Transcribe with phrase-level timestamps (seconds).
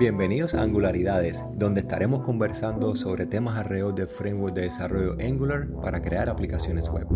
[0.00, 6.00] Bienvenidos a Angularidades, donde estaremos conversando sobre temas alrededor del framework de desarrollo Angular para
[6.00, 7.06] crear aplicaciones web.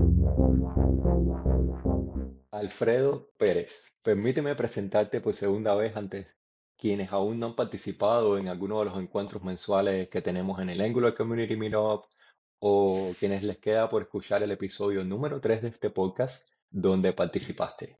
[2.50, 6.28] Alfredo Pérez, permíteme presentarte por segunda vez ante
[6.76, 10.82] quienes aún no han participado en alguno de los encuentros mensuales que tenemos en el
[10.82, 12.04] Angular Community Meetup
[12.58, 17.96] o quienes les queda por escuchar el episodio número 3 de este podcast donde participaste.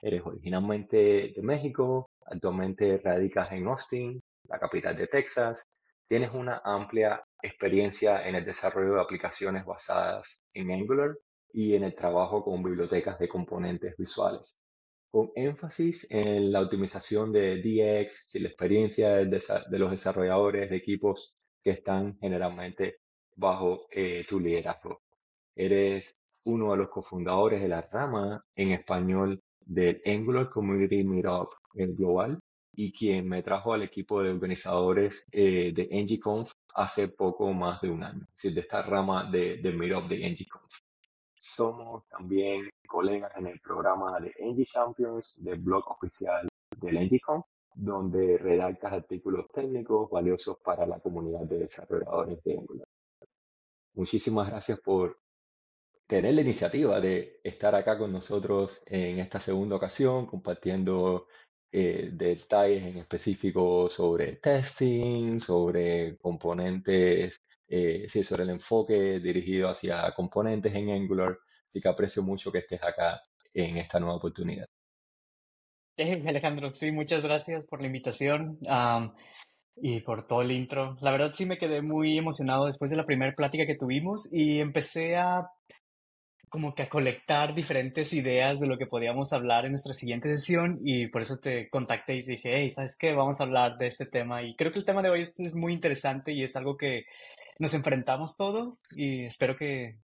[0.00, 4.20] Eres originalmente de México, actualmente radicas en Austin,
[4.52, 5.66] la capital de Texas.
[6.06, 11.16] Tienes una amplia experiencia en el desarrollo de aplicaciones basadas en Angular
[11.52, 14.62] y en el trabajo con bibliotecas de componentes visuales,
[15.10, 21.34] con énfasis en la optimización de DX y la experiencia de los desarrolladores de equipos
[21.62, 22.98] que están generalmente
[23.34, 25.00] bajo eh, tu liderazgo.
[25.54, 32.38] Eres uno de los cofundadores de la rama en español del Angular Community Meetup global
[32.74, 37.90] y quien me trajo al equipo de organizadores eh, de NGConf hace poco más de
[37.90, 40.72] un año, es decir, de esta rama de, de Meetup de NGConf.
[41.34, 48.38] Somos también colegas en el programa de NG Champions, del blog oficial del NGConf, donde
[48.38, 52.86] redactas artículos técnicos valiosos para la comunidad de desarrolladores de Angular.
[53.94, 55.18] Muchísimas gracias por
[56.06, 61.26] tener la iniciativa de estar acá con nosotros en esta segunda ocasión, compartiendo
[61.74, 70.12] eh, detalles en específico sobre testing, sobre componentes, eh, sí, sobre el enfoque dirigido hacia
[70.12, 71.38] componentes en Angular.
[71.66, 73.22] Así que aprecio mucho que estés acá
[73.54, 74.66] en esta nueva oportunidad.
[75.96, 78.58] Eh, Alejandro, sí, muchas gracias por la invitación
[79.76, 80.98] y por todo el intro.
[81.00, 84.60] La verdad sí me quedé muy emocionado después de la primera plática que tuvimos y
[84.60, 85.48] empecé a
[86.52, 90.78] como que a colectar diferentes ideas de lo que podíamos hablar en nuestra siguiente sesión
[90.84, 93.14] y por eso te contacté y dije, hey, ¿sabes qué?
[93.14, 95.72] Vamos a hablar de este tema y creo que el tema de hoy es, muy
[95.72, 97.06] interesante y es algo que
[97.58, 99.96] nos enfrentamos todos y espero que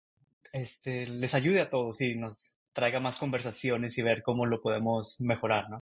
[0.55, 5.21] este, les ayude a todos y nos traiga más conversaciones y ver cómo lo podemos
[5.21, 5.81] mejorar, ¿no?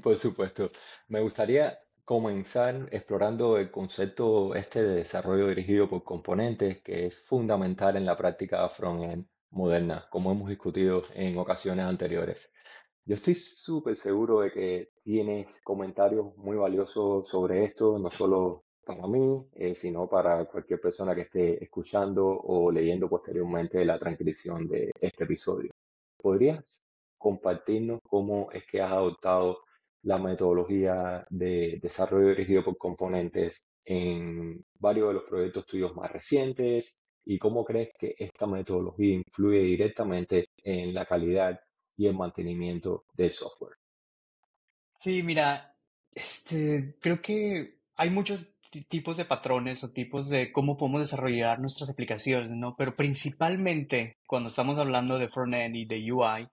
[0.00, 0.70] Por supuesto.
[1.08, 7.96] Me gustaría comenzar explorando el concepto este de desarrollo dirigido por componentes, que es fundamental
[7.96, 12.54] en la práctica front-end moderna, como hemos discutido en ocasiones anteriores.
[13.06, 19.06] Yo estoy súper seguro de que tienes comentarios muy valiosos sobre esto, no solo para
[19.06, 24.90] mí, eh, sino para cualquier persona que esté escuchando o leyendo posteriormente la transcripción de
[25.00, 25.70] este episodio.
[26.16, 26.86] ¿Podrías
[27.18, 29.58] compartirnos cómo es que has adoptado
[30.04, 37.02] la metodología de desarrollo dirigido por componentes en varios de los proyectos tuyos más recientes
[37.24, 41.58] y cómo crees que esta metodología influye directamente en la calidad
[41.96, 43.76] y el mantenimiento del software.
[44.98, 45.74] Sí, mira,
[46.12, 48.46] este, creo que hay muchos
[48.88, 52.74] tipos de patrones o tipos de cómo podemos desarrollar nuestras aplicaciones, ¿no?
[52.76, 56.48] Pero principalmente cuando estamos hablando de frontend y de UI,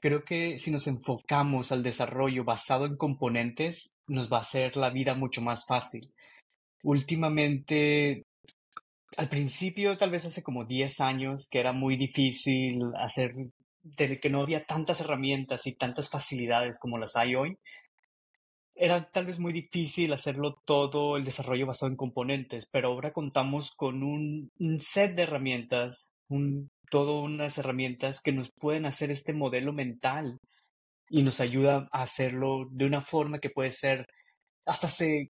[0.00, 4.90] Creo que si nos enfocamos al desarrollo basado en componentes, nos va a hacer la
[4.90, 6.12] vida mucho más fácil.
[6.82, 8.24] Últimamente,
[9.16, 13.34] al principio, tal vez hace como 10 años, que era muy difícil hacer,
[13.82, 17.58] de que no había tantas herramientas y tantas facilidades como las hay hoy,
[18.76, 23.70] era tal vez muy difícil hacerlo todo el desarrollo basado en componentes, pero ahora contamos
[23.74, 29.32] con un, un set de herramientas, un todas unas herramientas que nos pueden hacer este
[29.32, 30.38] modelo mental
[31.08, 34.06] y nos ayuda a hacerlo de una forma que puede ser,
[34.64, 35.30] hasta se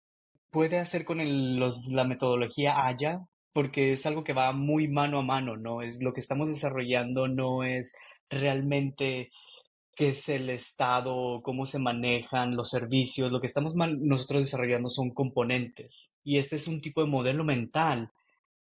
[0.50, 1.18] puede hacer con
[1.58, 3.20] los, la metodología Aya,
[3.52, 5.82] porque es algo que va muy mano a mano, ¿no?
[5.82, 7.94] Es lo que estamos desarrollando, no es
[8.30, 9.30] realmente
[9.96, 15.10] qué es el estado, cómo se manejan los servicios, lo que estamos nosotros desarrollando son
[15.10, 16.14] componentes.
[16.22, 18.10] Y este es un tipo de modelo mental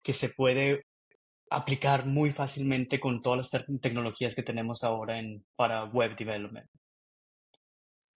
[0.01, 0.85] que se puede
[1.49, 6.67] aplicar muy fácilmente con todas las tecnologías que tenemos ahora en, para web development.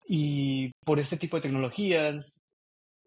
[0.05, 2.39] Y por este tipo de tecnologías,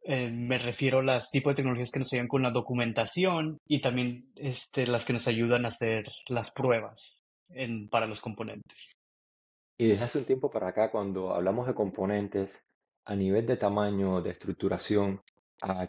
[0.05, 3.81] eh, me refiero a las tipos de tecnologías que nos ayudan con la documentación y
[3.81, 8.93] también este, las que nos ayudan a hacer las pruebas en, para los componentes.
[9.79, 12.65] Y desde hace un tiempo para acá, cuando hablamos de componentes,
[13.07, 15.21] a nivel de tamaño, de estructuración,
[15.63, 15.89] ¿a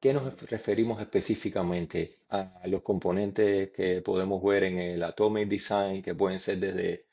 [0.00, 6.14] qué nos referimos específicamente a los componentes que podemos ver en el Atomic Design, que
[6.14, 7.06] pueden ser desde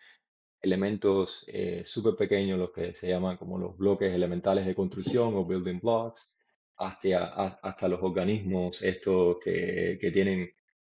[0.61, 5.45] elementos eh, súper pequeños, los que se llaman como los bloques elementales de construcción o
[5.45, 6.35] building blocks,
[6.77, 10.51] hasta, hasta los organismos estos que, que tienen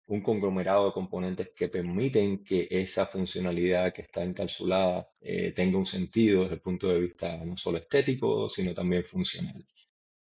[0.07, 5.85] un conglomerado de componentes que permiten que esa funcionalidad que está encapsulada eh, tenga un
[5.85, 9.63] sentido desde el punto de vista no solo estético, sino también funcional.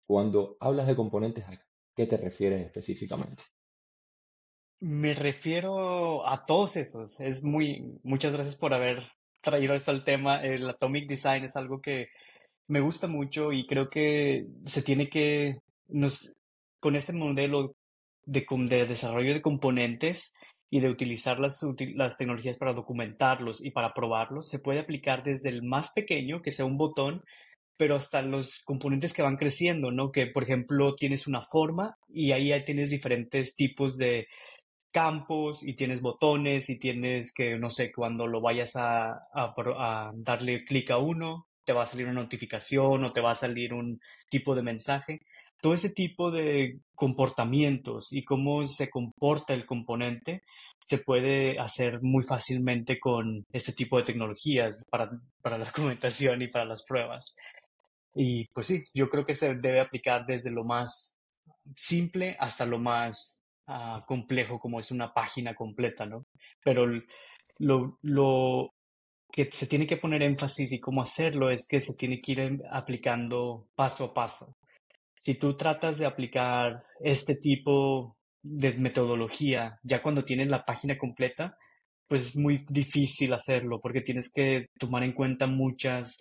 [0.07, 1.61] Cuando hablas de componentes, ¿a
[1.95, 3.43] qué te refieres específicamente?
[4.81, 7.19] Me refiero a todos esos.
[7.21, 9.03] Es muy, muchas gracias por haber
[9.41, 10.43] traído esto al tema.
[10.43, 12.09] El Atomic Design es algo que
[12.69, 15.59] me gusta mucho y creo que se tiene que,
[15.89, 16.33] nos,
[16.81, 17.75] con este modelo
[18.25, 20.35] de, de desarrollo de componentes
[20.69, 21.61] y de utilizar las,
[21.95, 26.51] las tecnologías para documentarlos y para probarlos, se puede aplicar desde el más pequeño, que
[26.51, 27.23] sea un botón,
[27.77, 30.11] pero hasta los componentes que van creciendo, ¿no?
[30.11, 34.27] Que, por ejemplo, tienes una forma y ahí tienes diferentes tipos de
[34.97, 39.21] campos y tienes botones y tienes que, no sé, cuando lo vayas a,
[40.15, 43.75] darle clic a uno, te va a salir una notificación o te va a salir
[43.75, 44.01] un
[44.31, 45.21] tipo de mensaje.
[45.61, 50.43] Todo ese tipo de comportamientos y cómo se comporta el componente
[50.87, 55.11] se puede hacer muy fácilmente con este tipo de tecnologías para
[55.45, 57.35] la documentación y para las pruebas.
[58.19, 61.19] Y pues sí, yo creo que se debe aplicar desde lo más
[61.77, 66.25] simple hasta lo más uh, complejo como es una página completa, ¿no?
[66.65, 66.87] Pero
[67.59, 68.71] lo, lo
[69.31, 72.63] que se tiene que poner énfasis y cómo hacerlo es que se tiene que ir
[72.71, 74.57] aplicando paso a paso.
[75.21, 81.59] Si tú tratas de aplicar este tipo de metodología ya cuando tienes la página completa,
[82.09, 86.17] pues es muy difícil hacerlo porque tienes que tomar en cuenta muchas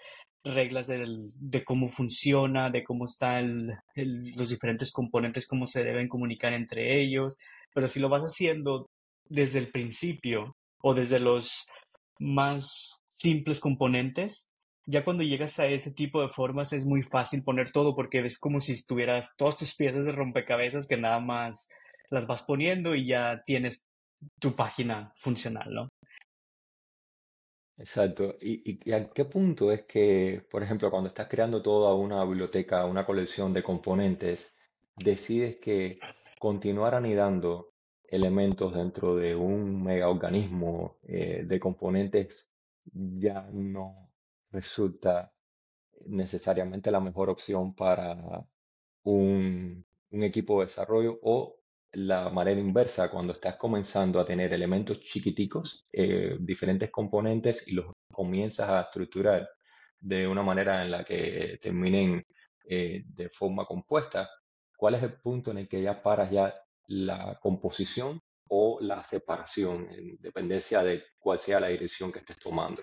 [0.45, 7.01] reglas de cómo funciona, de cómo están los diferentes componentes, cómo se deben comunicar entre
[7.01, 7.37] ellos.
[7.73, 8.89] Pero si lo vas haciendo
[9.27, 11.65] desde el principio o desde los
[12.19, 14.51] más simples componentes,
[14.85, 18.37] ya cuando llegas a ese tipo de formas es muy fácil poner todo porque ves
[18.37, 21.67] como si estuvieras todas tus piezas de rompecabezas que nada más
[22.11, 23.87] las vas poniendo y ya tienes
[24.39, 25.89] tu página funcional, ¿no?
[27.77, 28.35] Exacto.
[28.41, 32.85] ¿Y, y, a qué punto es que, por ejemplo, cuando estás creando toda una biblioteca,
[32.85, 34.55] una colección de componentes,
[34.95, 35.97] decides que
[36.39, 37.73] continuar anidando
[38.07, 42.55] elementos dentro de un megaorganismo eh, de componentes
[42.93, 44.09] ya no
[44.51, 45.33] resulta
[46.07, 48.45] necesariamente la mejor opción para
[49.03, 51.57] un, un equipo de desarrollo o
[51.95, 57.93] la manera inversa, cuando estás comenzando a tener elementos chiquiticos, eh, diferentes componentes y los
[58.11, 59.49] comienzas a estructurar
[59.99, 62.25] de una manera en la que terminen
[62.65, 64.29] eh, de forma compuesta,
[64.75, 66.53] ¿cuál es el punto en el que ya paras ya
[66.87, 68.19] la composición
[68.49, 72.81] o la separación, en dependencia de cuál sea la dirección que estés tomando?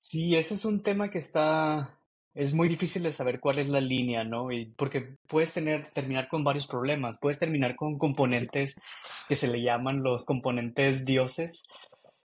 [0.00, 2.01] Sí, ese es un tema que está
[2.34, 4.50] es muy difícil de saber cuál es la línea, ¿no?
[4.50, 7.18] Y porque puedes tener, terminar con varios problemas.
[7.20, 8.80] Puedes terminar con componentes
[9.28, 11.64] que se le llaman los componentes dioses,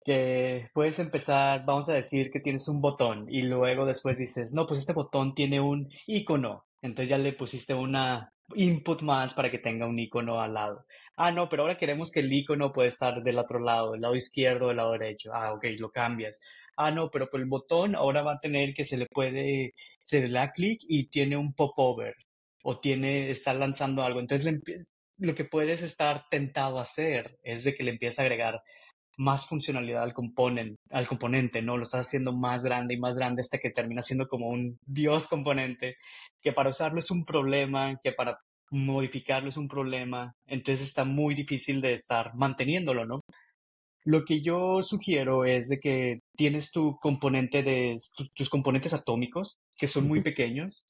[0.05, 4.67] que puedes empezar, vamos a decir que tienes un botón y luego después dices, no,
[4.67, 6.65] pues este botón tiene un icono.
[6.81, 10.85] Entonces ya le pusiste una input más para que tenga un icono al lado.
[11.17, 14.15] Ah, no, pero ahora queremos que el icono puede estar del otro lado, del lado
[14.15, 15.31] izquierdo, del lado derecho.
[15.33, 16.39] Ah, ok, lo cambias
[16.77, 20.21] ah, no, pero por el botón ahora va a tener que se le puede, se
[20.21, 22.15] le da clic y tiene un popover
[22.63, 24.19] o tiene, está lanzando algo.
[24.19, 24.62] Entonces
[25.18, 28.62] lo que puedes estar tentado a hacer es de que le empieces a agregar
[29.18, 30.13] más funcionalidad al,
[30.92, 31.78] al componente, ¿no?
[31.78, 35.28] Lo estás haciendo más grande y más grande hasta que termina siendo como un dios
[35.28, 35.95] componente,
[36.42, 38.37] que para usarlo es un problema, que para
[38.69, 43.21] modificarlo es un problema, entonces está muy difícil de estar manteniéndolo, ¿no?
[44.07, 47.99] Lo que yo sugiero es de que tienes tu componente de
[48.37, 50.85] tus componentes atómicos, que son muy pequeños,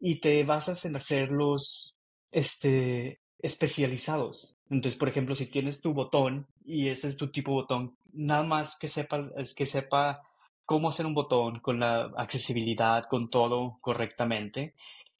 [0.00, 1.94] y te basas en hacerlos
[2.32, 4.56] este, especializados.
[4.68, 8.42] Entonces, por ejemplo, si tienes tu botón y ese es tu tipo de botón, nada
[8.42, 10.20] más que sepa, es que sepa
[10.66, 14.74] cómo hacer un botón con la accesibilidad, con todo correctamente.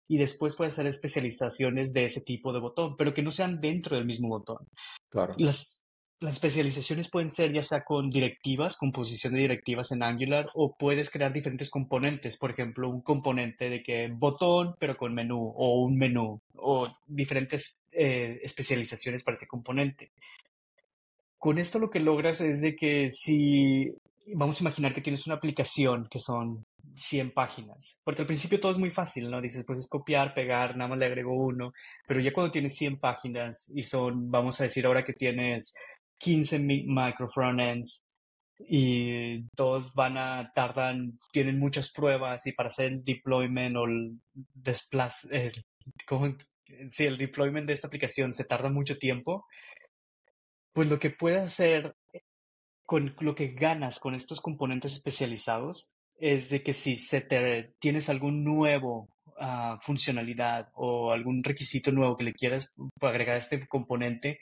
[0.09, 3.95] Y después puedes hacer especializaciones de ese tipo de botón, pero que no sean dentro
[3.95, 4.67] del mismo botón.
[5.09, 5.37] Claro.
[5.39, 5.81] Las,
[6.21, 11.11] las especializaciones pueden ser ya sea con directivas, composición de directivas en Angular, o puedes
[11.11, 12.37] crear diferentes componentes.
[12.37, 17.77] Por ejemplo, un componente de que botón, pero con menú, o un menú, o diferentes
[17.93, 20.13] eh, especializaciones para ese componente.
[21.39, 23.91] Con esto lo que logras es de que si
[24.35, 28.73] vamos a imaginar que tienes una aplicación que son 100 páginas, porque al principio todo
[28.73, 29.41] es muy fácil, ¿no?
[29.41, 31.73] Dices, pues es copiar, pegar, nada más le agrego uno,
[32.07, 35.75] pero ya cuando tienes 100 páginas y son, vamos a decir ahora que tienes
[36.21, 38.05] 15 micro frontends
[38.69, 44.21] y todos van a tardan, tienen muchas pruebas y para hacer el deployment o el
[44.55, 45.65] desplace, el,
[46.99, 49.47] el deployment de esta aplicación se tarda mucho tiempo.
[50.73, 51.97] Pues lo que puedes hacer
[52.85, 58.09] con lo que ganas con estos componentes especializados es de que si se te tienes
[58.09, 59.09] algún nuevo
[59.41, 64.39] uh, funcionalidad o algún requisito nuevo que le quieras agregar a este componente,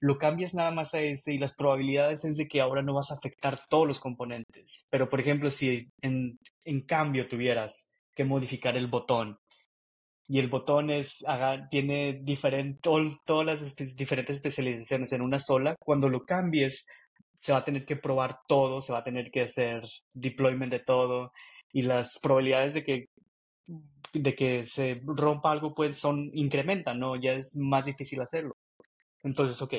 [0.00, 3.10] lo cambias nada más a ese y las probabilidades es de que ahora no vas
[3.10, 4.86] a afectar todos los componentes.
[4.90, 9.38] Pero, por ejemplo, si en, en cambio tuvieras que modificar el botón
[10.26, 11.18] y el botón es,
[11.70, 12.78] tiene diferente,
[13.24, 16.86] todas las diferentes especializaciones en una sola, cuando lo cambies
[17.40, 20.80] se va a tener que probar todo, se va a tener que hacer deployment de
[20.80, 21.32] todo
[21.72, 23.06] y las probabilidades de que
[24.12, 27.16] de que se rompa algo pues son incrementan, ¿no?
[27.16, 28.54] Ya es más difícil hacerlo.
[29.22, 29.74] Entonces, ok.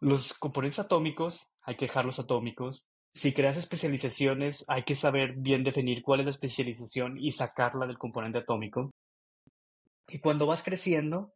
[0.00, 2.88] Los componentes atómicos hay que dejarlos atómicos.
[3.14, 7.98] Si creas especializaciones, hay que saber bien definir cuál es la especialización y sacarla del
[7.98, 8.90] componente atómico.
[10.08, 11.32] Y cuando vas creciendo,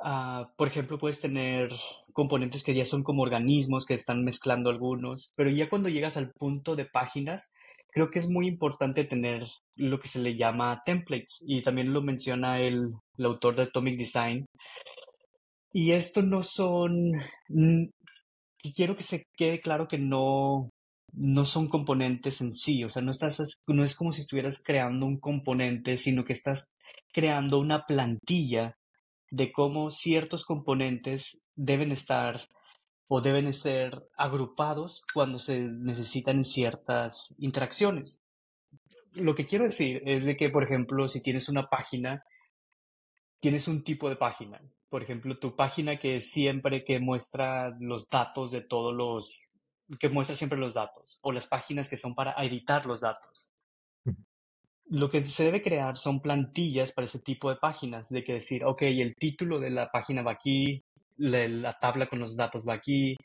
[0.00, 1.70] Ah, por ejemplo, puedes tener
[2.12, 6.30] componentes que ya son como organismos que están mezclando algunos, pero ya cuando llegas al
[6.32, 7.52] punto de páginas,
[7.90, 9.44] creo que es muy importante tener
[9.74, 13.98] lo que se le llama templates y también lo menciona el, el autor de Atomic
[13.98, 14.46] Design.
[15.72, 17.12] Y esto no son,
[17.48, 20.70] y quiero que se quede claro que no,
[21.12, 25.06] no son componentes en sí, o sea, no, estás, no es como si estuvieras creando
[25.06, 26.70] un componente, sino que estás
[27.12, 28.76] creando una plantilla
[29.30, 32.48] de cómo ciertos componentes deben estar
[33.08, 38.22] o deben ser agrupados cuando se necesitan ciertas interacciones.
[39.12, 42.22] Lo que quiero decir es de que, por ejemplo, si tienes una página,
[43.40, 44.60] tienes un tipo de página.
[44.88, 49.44] Por ejemplo, tu página que siempre que muestra los datos de todos los,
[49.98, 53.52] que muestra siempre los datos, o las páginas que son para editar los datos
[54.90, 58.64] lo que se debe crear son plantillas para ese tipo de páginas, de que decir,
[58.64, 60.82] ok, el título de la página va aquí,
[61.16, 63.16] la, tabla con los datos va aquí,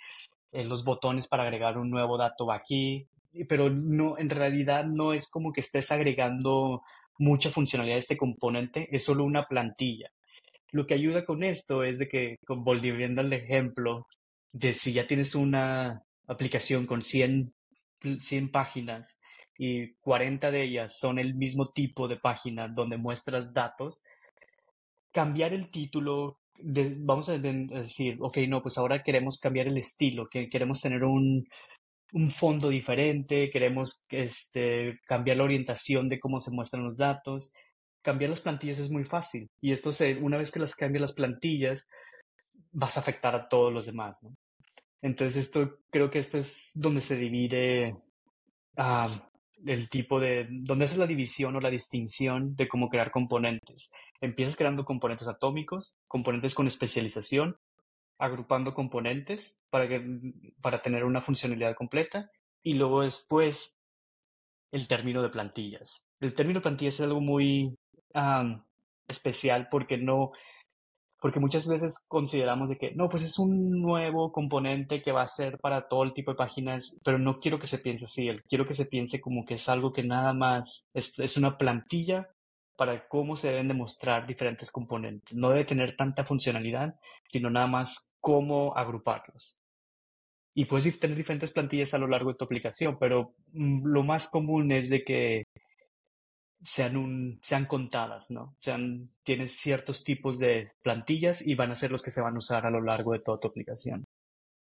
[0.52, 3.08] eh, los botones para agregar un nuevo dato va aquí,
[3.48, 6.84] pero no, en realidad no es como que estés agregando
[7.18, 10.12] mucha funcionalidad a este componente, es solo una plantilla.
[10.74, 14.08] Lo que ayuda con esto es de que, volviendo al ejemplo,
[14.52, 17.54] de si ya tienes una aplicación con 100,
[18.20, 19.18] 100 páginas,
[19.58, 24.04] y 40 de ellas son el mismo tipo de página donde muestras datos,
[25.12, 30.50] cambiar el título, vamos a decir, ok, no, pues ahora queremos cambiar el estilo, que
[30.50, 31.46] queremos tener un,
[32.14, 37.54] un fondo diferente, queremos este, cambiar la orientación de cómo se muestran los datos.
[38.04, 41.14] Cambiar las plantillas es muy fácil y esto se, una vez que las cambias las
[41.14, 41.90] plantillas,
[42.72, 44.20] vas a afectar a todos los demás.
[45.02, 47.96] Entonces esto, creo que esto es donde se divide
[48.78, 49.30] ah,
[49.66, 53.90] el tipo de, donde es la división o la distinción de cómo crear componentes.
[54.22, 57.56] Empiezas creando componentes atómicos, componentes con especialización,
[58.18, 59.88] agrupando componentes para,
[60.62, 62.30] para tener una funcionalidad completa
[62.64, 63.78] y luego después
[64.72, 66.08] el término de plantillas.
[66.20, 67.76] El término plantillas es algo muy
[69.08, 70.32] especial porque no
[71.24, 75.30] porque muchas veces consideramos de que, no, pues es un nuevo componente que va a
[75.30, 78.68] ser para todo el tipo de páginas, pero no quiero que se piense así, quiero
[78.68, 82.28] que se piense como que es algo que nada más es, es una plantilla
[82.76, 85.34] para cómo se deben demostrar diferentes componentes.
[85.34, 89.62] No debe tener tanta funcionalidad, sino nada más cómo agruparlos.
[90.54, 94.30] Y puedes tener diferentes plantillas a lo largo de tu aplicación, pero mm, lo más
[94.30, 95.44] común es de que
[96.64, 98.56] sean, un, sean contadas, ¿no?
[98.60, 102.40] Sean, tienes ciertos tipos de plantillas y van a ser los que se van a
[102.40, 104.06] usar a lo largo de toda tu aplicación.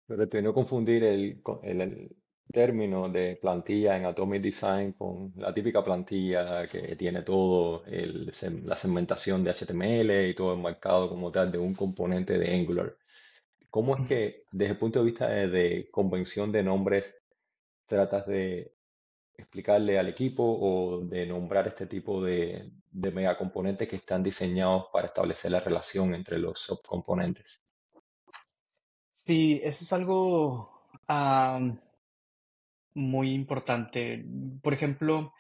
[0.08, 2.16] Pero te no confundir el, el,
[2.52, 8.32] término de plantilla en Atomic Design con la típica plantilla que tiene todo el,
[8.64, 12.96] la segmentación de HTML y todo enmarcado como tal de un componente de Angular.
[13.70, 17.18] ¿Cómo es que, desde el punto de vista de convención de nombres,
[17.86, 18.77] tratas de
[19.38, 25.08] explicarle al equipo o de nombrar este tipo de, de megacomponentes que están diseñados para
[25.08, 27.64] establecer la relación entre los subcomponentes.
[29.14, 30.72] Sí, eso es algo
[32.94, 34.26] muy importante.
[34.64, 35.34] Por ejemplo,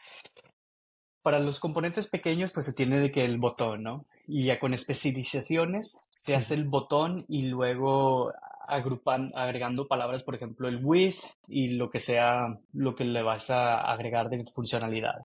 [1.22, 4.06] para los componentes pequeños, pues se tiene de que el botón, ¿no?
[4.28, 8.32] Y ya con especializaciones se hace el botón y luego
[8.68, 11.16] agrupan, agregando palabras, por ejemplo, el with
[11.48, 15.26] y lo que sea lo que le vas a agregar de funcionalidad.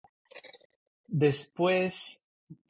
[1.06, 2.28] Después,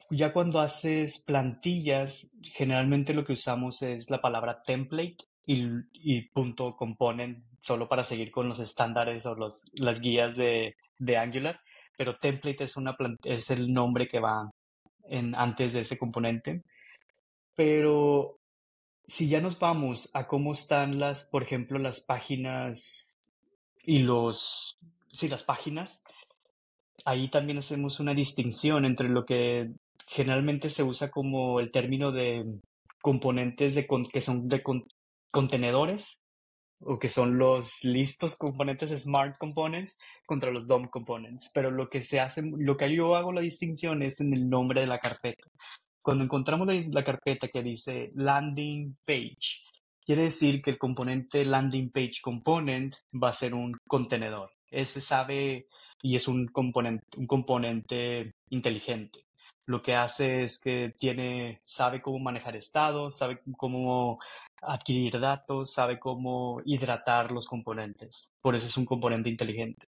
[0.09, 7.43] ya cuando haces plantillas, generalmente lo que usamos es la palabra template y, punto component,
[7.59, 11.59] solo para seguir con los estándares o los, las guías de, de Angular,
[11.97, 14.49] pero template es, una es el nombre que va
[15.03, 16.63] en, antes de ese componente.
[17.55, 18.38] Pero
[19.09, 23.17] si ya nos vamos a cómo están las, por ejemplo, las páginas
[23.83, 24.77] y los,
[25.11, 26.03] sí, las páginas,
[27.05, 29.71] ahí también hacemos una distinción entre lo que
[30.05, 32.45] generalmente se usa como el término de
[33.01, 34.61] componentes de que son de
[35.31, 36.21] contenedores
[36.81, 39.97] o que son los listos componentes smart components
[40.27, 41.49] contra los DOM components.
[41.51, 44.81] Pero lo que se hace, lo que yo hago la distinción es en el nombre
[44.81, 45.47] de la carpeta.
[46.01, 49.63] Cuando encontramos la, carpeta que dice landing page,
[50.05, 54.51] quiere decir que el componente landing page component va a ser un contenedor.
[54.71, 55.67] Ese sabe
[56.01, 59.25] y es un componente, un componente inteligente.
[59.65, 64.19] Lo que hace es que tiene, sabe cómo manejar estados, sabe cómo
[64.61, 68.31] adquirir datos, sabe cómo hidratar los componentes.
[68.41, 69.87] Por eso es un componente inteligente.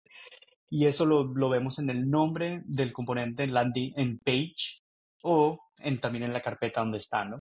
[0.70, 4.82] Y eso lo, vemos en el nombre del componente landing en page
[5.24, 5.60] o
[6.02, 7.40] también en la carpeta donde está, ¿no?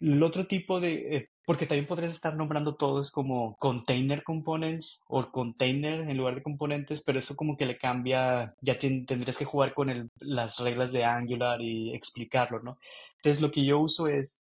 [0.00, 5.28] El otro tipo de, eh, porque también podrías estar nombrando todos como container components o
[5.32, 9.74] container en lugar de componentes, pero eso como que le cambia, ya tendrías que jugar
[9.74, 12.78] con las reglas de Angular y explicarlo, ¿no?
[13.16, 14.40] Entonces lo que yo uso es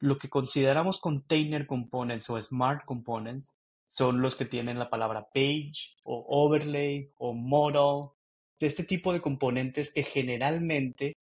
[0.00, 3.58] lo que consideramos container components o smart components
[3.90, 8.10] son los que tienen la palabra page o overlay o model,
[8.58, 11.16] de este tipo de componentes que generalmente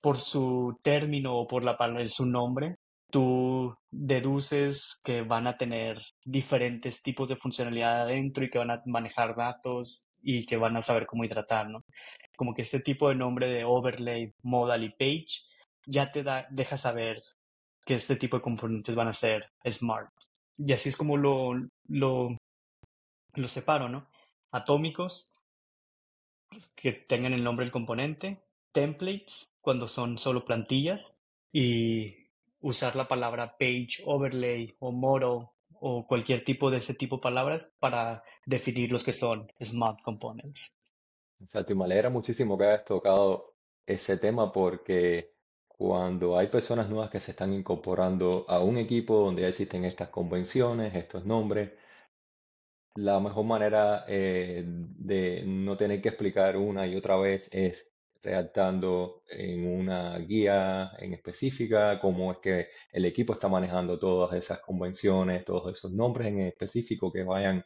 [0.00, 1.76] por su término o por la,
[2.08, 2.76] su nombre,
[3.10, 8.82] tú deduces que van a tener diferentes tipos de funcionalidad adentro y que van a
[8.86, 11.84] manejar datos y que van a saber cómo hidratar, ¿no?
[12.36, 15.42] Como que este tipo de nombre de overlay, modal y page
[15.86, 17.20] ya te da, deja saber
[17.84, 20.10] que este tipo de componentes van a ser smart.
[20.56, 21.54] Y así es como lo,
[21.88, 22.36] lo,
[23.34, 24.08] lo separo, ¿no?
[24.52, 25.32] Atómicos,
[26.74, 28.42] que tengan el nombre del componente,
[28.72, 31.16] templates cuando son solo plantillas
[31.52, 32.28] y
[32.60, 35.48] usar la palabra page, overlay o model
[35.80, 40.76] o cualquier tipo de ese tipo de palabras para definir los que son smart components.
[41.40, 43.54] Exacto, y me alegra muchísimo que hayas tocado
[43.86, 45.34] ese tema porque
[45.66, 50.10] cuando hay personas nuevas que se están incorporando a un equipo donde ya existen estas
[50.10, 51.70] convenciones, estos nombres,
[52.96, 57.89] la mejor manera eh, de no tener que explicar una y otra vez es
[58.22, 64.60] redactando en una guía en específica cómo es que el equipo está manejando todas esas
[64.60, 67.64] convenciones, todos esos nombres en específico que vayan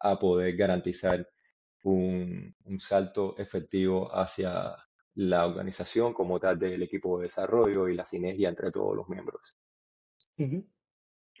[0.00, 1.28] a poder garantizar
[1.84, 4.76] un, un salto efectivo hacia
[5.14, 9.56] la organización como tal del equipo de desarrollo y la sinergia entre todos los miembros.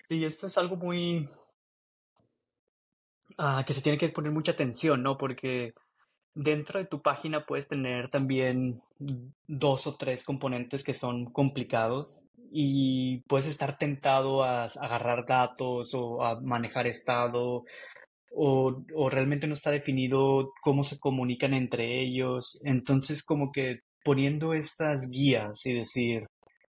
[0.08, 1.28] Sí, esto es algo muy
[3.36, 5.16] Ah, que se tiene que poner mucha atención, ¿no?
[5.18, 5.72] Porque
[6.38, 8.80] dentro de tu página puedes tener también
[9.48, 12.22] dos o tres componentes que son complicados
[12.52, 17.64] y puedes estar tentado a agarrar datos o a manejar estado
[18.30, 22.60] o, o realmente no está definido cómo se comunican entre ellos.
[22.62, 26.22] Entonces, como que poniendo estas guías y decir,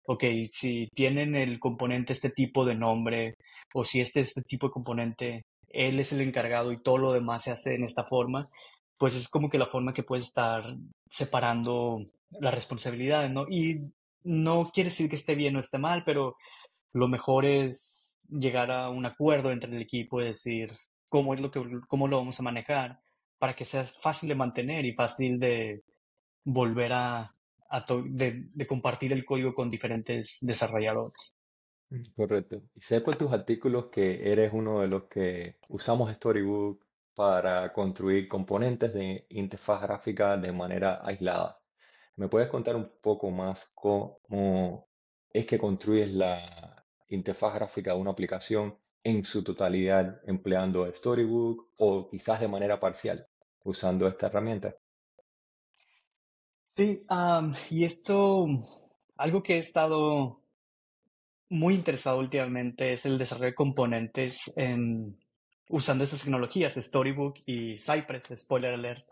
[0.05, 3.35] ok, si tienen el componente este tipo de nombre
[3.73, 7.43] o si este, este tipo de componente él es el encargado y todo lo demás
[7.43, 8.49] se hace en esta forma,
[8.97, 10.63] pues es como que la forma que puedes estar
[11.09, 12.05] separando
[12.39, 13.45] las responsabilidades, ¿no?
[13.49, 13.81] Y
[14.23, 16.37] no quiere decir que esté bien o esté mal, pero
[16.93, 20.71] lo mejor es llegar a un acuerdo entre el equipo y decir
[21.09, 22.99] cómo es lo que cómo lo vamos a manejar
[23.37, 25.83] para que sea fácil de mantener y fácil de
[26.45, 27.35] volver a,
[28.05, 31.35] de compartir el código con diferentes desarrolladores.
[32.15, 32.61] Correcto.
[32.73, 36.82] Y sé por tus artículos que eres uno de los que usamos Storybook
[37.15, 41.59] para construir componentes de interfaz gráfica de manera aislada.
[42.15, 44.87] ¿Me puedes contar un poco más cómo
[45.29, 52.09] es que construyes la interfaz gráfica de una aplicación en su totalidad empleando Storybook o
[52.09, 53.27] quizás de manera parcial
[53.63, 54.75] usando esta herramienta?
[56.69, 57.05] Sí,
[57.69, 58.47] y esto,
[59.17, 60.41] algo que he estado
[61.49, 65.19] muy interesado últimamente es el desarrollo de componentes en,
[65.69, 69.05] usando estas tecnologías, Storybook y Cypress, spoiler alert.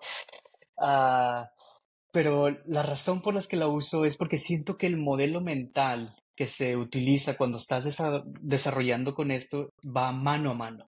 [0.77, 1.51] Ah,
[2.11, 6.15] pero la razón por la que la uso es porque siento que el modelo mental
[6.35, 7.97] que se utiliza cuando estás
[8.41, 10.89] desarrollando con esto va mano a mano,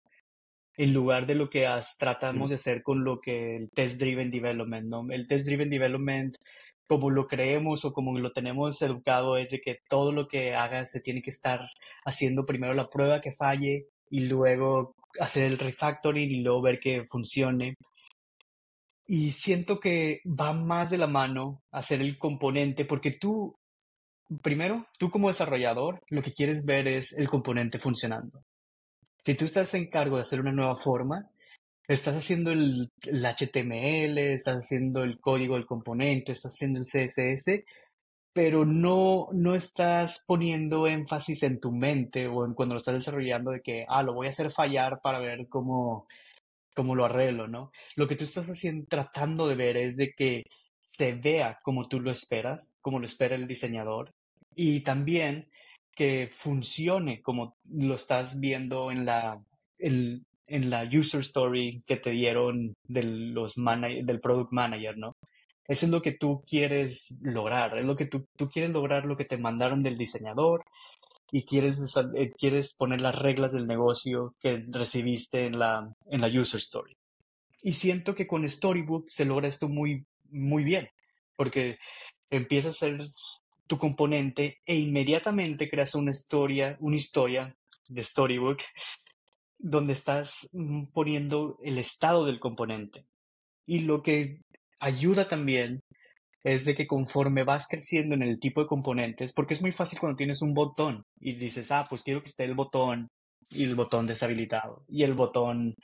[0.77, 1.67] en lugar de lo que
[1.97, 5.05] tratamos de hacer con lo que el test driven development, ¿no?
[5.09, 6.37] El test driven development
[6.87, 10.91] como lo creemos o como lo tenemos educado es de que todo lo que hagas
[10.91, 11.69] se tiene que estar
[12.03, 17.03] haciendo primero la prueba que falle y luego hacer el refactoring y luego ver que
[17.09, 17.75] funcione.
[19.07, 23.55] Y siento que va más de la mano hacer el componente porque tú
[24.41, 28.43] primero, tú como desarrollador, lo que quieres ver es el componente funcionando.
[29.25, 31.29] Si tú estás en cargo de hacer una nueva forma,
[31.87, 37.63] estás haciendo el, HTML, estás haciendo el código del componente, estás haciendo el CSS,
[38.33, 43.51] pero no, no estás poniendo énfasis en tu mente o en cuando lo estás desarrollando
[43.51, 46.07] de que, ah, lo voy a hacer fallar para ver cómo,
[46.75, 47.71] cómo lo arreglo, ¿no?
[47.95, 50.43] Lo que tú estás haciendo, tratando de ver es de que
[50.85, 54.13] se vea como tú lo esperas, como lo espera el diseñador,
[54.55, 55.49] y también
[55.95, 59.41] que funcione como lo estás viendo en la,
[59.77, 65.13] en, la user story que te dieron de los del product manager, ¿no?
[65.69, 69.15] Eso es lo que tú quieres lograr, es lo que tú, tú quieres lograr lo
[69.15, 70.65] que te mandaron del diseñador
[71.31, 71.79] y quieres,
[72.15, 76.97] eh, quieres poner las reglas del negocio que recibiste en la, en la user story.
[77.61, 80.89] Y siento que con Storybook se logra esto muy, muy bien,
[81.35, 81.77] porque
[82.31, 83.07] empieza a ser
[83.67, 87.55] tu componente e inmediatamente creas una historia, una historia
[87.87, 88.63] de Storybook
[89.59, 93.05] donde estás mm, poniendo el estado del componente.
[93.67, 94.39] Y lo que
[94.79, 95.81] ayuda también
[96.43, 99.99] es de que conforme vas creciendo en el tipo de componentes, porque es muy fácil
[99.99, 103.09] cuando tienes un botón y dices, ah, pues quiero que esté el botón
[103.49, 105.75] y el botón deshabilitado y el botón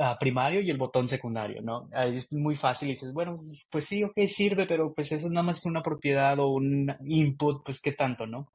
[0.00, 1.88] ah, primario y el botón secundario, ¿no?
[1.92, 5.42] Es muy fácil y dices, bueno, pues pues sí, ok, sirve, pero pues eso nada
[5.46, 8.48] más es una propiedad o un input, pues qué tanto, ¿no?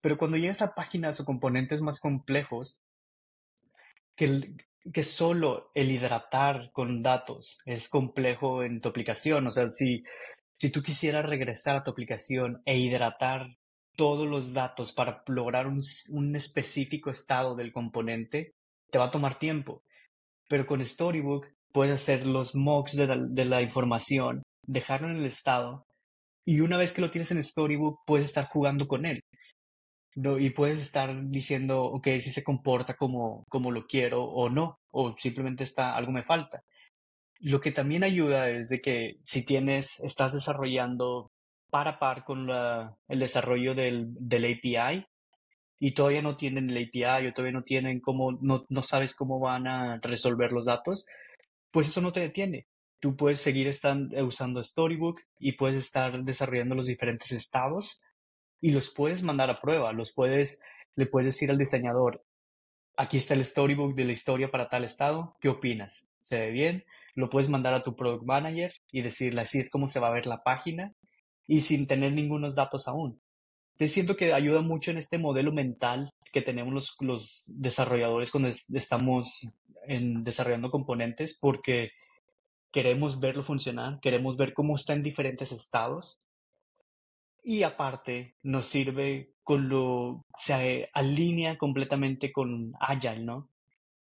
[0.00, 2.80] Pero cuando llegas a páginas o componentes más complejos,
[4.16, 4.56] que,
[4.92, 9.46] que solo el hidratar con datos es complejo en tu aplicación.
[9.46, 10.04] O sea, si,
[10.58, 13.48] si tú quisieras regresar a tu aplicación e hidratar
[13.96, 18.52] todos los datos para lograr un, un específico estado del componente,
[18.90, 19.82] te va a tomar tiempo.
[20.48, 25.86] Pero con Storybook puedes hacer los mocks de de la información, dejarlo en el estado,
[26.44, 29.21] y una vez que lo tienes en Storybook, puedes estar jugando con él.
[30.14, 34.78] No, y puedes estar diciendo, ok, si se comporta como, como lo quiero o no,
[34.90, 36.62] o simplemente está, algo me falta.
[37.40, 41.32] Lo que también ayuda es de que si tienes, estás desarrollando
[41.70, 42.48] par a par con
[43.08, 45.06] el desarrollo del, del API
[45.80, 49.40] y todavía no tienen el API o todavía no tienen cómo, no, no sabes cómo
[49.40, 51.06] van a resolver los datos,
[51.72, 52.66] pues eso no te detiene.
[53.00, 58.01] Tú puedes seguir estan- usando Storybook y puedes estar desarrollando los diferentes estados
[58.62, 60.62] y los puedes mandar a prueba, los puedes,
[60.96, 62.24] le puedes decir al diseñador,
[62.96, 66.08] aquí está el storybook de la historia para tal estado, ¿qué opinas?
[66.22, 66.84] ¿Se ve bien?
[67.14, 70.12] Lo puedes mandar a tu product manager y decirle así es como se va a
[70.12, 70.94] ver la página
[71.46, 73.20] y sin tener ningunos datos aún.
[73.76, 78.48] Te siento que ayuda mucho en este modelo mental que tenemos los, los desarrolladores cuando
[78.48, 79.48] es- estamos
[79.88, 81.90] en, desarrollando componentes porque
[82.70, 86.18] queremos verlo funcionar, queremos ver cómo está en diferentes estados
[87.42, 93.48] y aparte, nos sirve con lo, se alinea completamente con Agile, ¿no?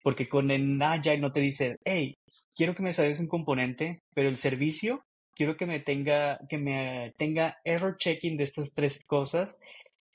[0.03, 2.17] Porque con el Agile no te dice, hey,
[2.55, 7.15] quiero que me salgas un componente, pero el servicio quiero que me tenga, que me
[7.19, 9.61] tenga error checking de estas tres cosas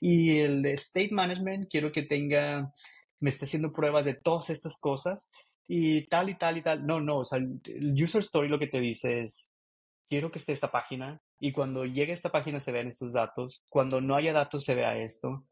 [0.00, 2.72] y el state management quiero que tenga,
[3.20, 5.30] me esté haciendo pruebas de todas estas cosas
[5.68, 6.84] y tal y tal y tal.
[6.84, 9.52] No, no, o sea, el user story lo que te dice es,
[10.08, 13.64] quiero que esté esta página y cuando llegue a esta página se vean estos datos,
[13.68, 15.44] cuando no haya datos se vea esto,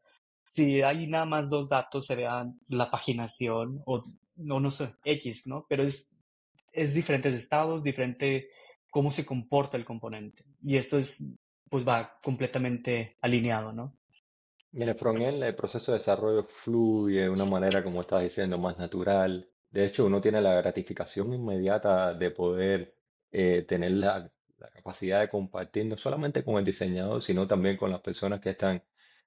[0.49, 4.01] si hay nada más dos datos se vea la paginación o
[4.37, 5.65] no, no sé, X, ¿no?
[5.67, 6.09] Pero es,
[6.71, 8.51] es diferentes estados, diferente
[8.89, 11.25] cómo se comporta el componente y esto es,
[11.69, 13.97] pues va completamente alineado, ¿no?
[14.71, 18.77] En el frontend, el proceso de desarrollo fluye de una manera, como estás diciendo, más
[18.77, 19.45] natural.
[19.69, 22.95] De hecho, uno tiene la gratificación inmediata de poder
[23.29, 27.91] eh, tener la, la capacidad de compartir no solamente con el diseñador, sino también con
[27.91, 28.83] las personas que están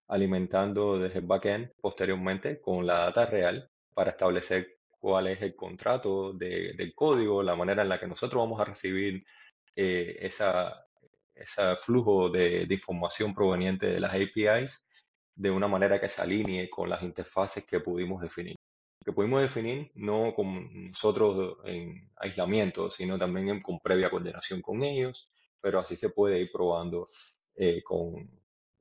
[0.09, 6.33] alimentando desde el backend posteriormente con la data real para establecer cuál es el contrato
[6.33, 9.25] de- del código, la manera en la que nosotros vamos a recibir
[9.77, 10.87] eh, esa,
[11.35, 14.89] ese flujo de, de información proveniente de las APIs
[15.35, 18.57] de una manera que se alinee con las interfaces que pudimos definir.
[19.05, 24.83] Que pudimos definir no con nosotros en aislamiento, sino también en- con previa coordinación con
[24.83, 27.09] ellos, pero así se puede ir probando
[27.57, 28.31] eh, con,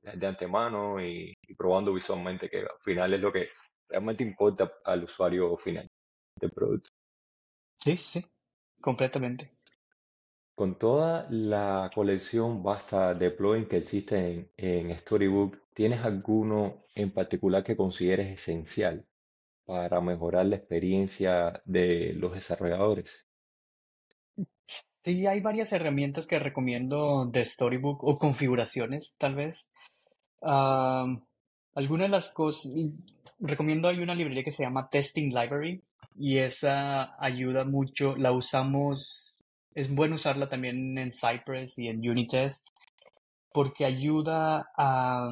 [0.02, 3.48] de antemano y, y probando visualmente, que al final es lo que
[3.88, 5.88] realmente importa al usuario final
[6.40, 6.90] del producto.
[7.84, 8.26] Sí, sí,
[8.80, 9.56] completamente.
[10.56, 17.12] Con toda la colección vasta de plugins que existe en, en Storybook, ¿tienes alguno en
[17.12, 19.06] particular que consideres esencial
[19.64, 23.28] para mejorar la experiencia de los desarrolladores?
[24.66, 29.70] Sí, hay varias herramientas que recomiendo de Storybook o configuraciones, tal vez.
[30.40, 31.24] Am,
[31.74, 32.72] algunas de las cosas,
[33.38, 35.82] recomiendo hay una librería que se llama Testing Library
[36.16, 39.38] y esa ayuda mucho, la usamos,
[39.74, 42.68] es bueno usarla también en Cypress y en Unitest
[43.54, 45.30] porque ayuda a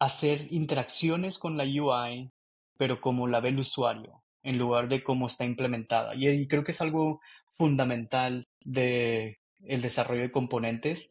[0.00, 2.30] hacer interacciones con la UI,
[2.76, 6.14] pero como la ve el usuario, en lugar de cómo está implementada.
[6.14, 7.20] Y, y creo que es algo
[7.56, 11.10] fundamental de desarrollo de componentes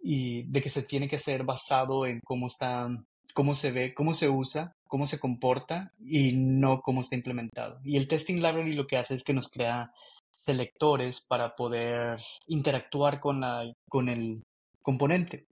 [0.00, 2.88] y de que se tiene que ser basado en cómo está,
[3.34, 7.80] cómo se ve, cómo se usa, cómo se comporta y no cómo está implementado.
[7.84, 9.92] Y el testing library lo que hace es que nos crea
[10.36, 14.42] selectores para poder interactuar con la, con el
[14.82, 15.46] componente.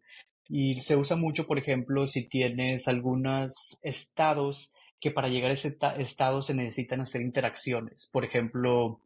[0.48, 5.76] Y se usa mucho, por ejemplo, si tienes algunos estados que para llegar a ese
[5.98, 8.08] estado se necesitan hacer interacciones.
[8.12, 9.00] Por ejemplo,